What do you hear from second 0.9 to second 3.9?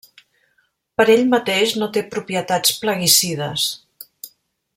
Per ell mateix no té propietats plaguicides.